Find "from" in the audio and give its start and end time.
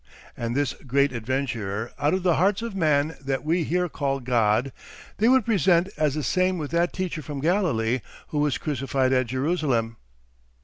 7.21-7.39